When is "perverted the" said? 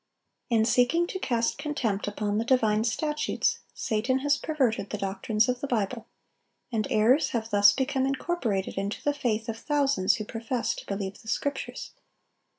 4.35-4.97